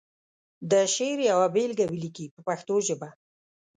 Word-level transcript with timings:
د 0.71 0.73
شعر 0.93 1.19
یوه 1.31 1.47
بېلګه 1.55 1.85
ولیکي 1.87 2.25
په 2.35 2.39
پښتو 2.47 2.75
ژبه. 2.87 3.09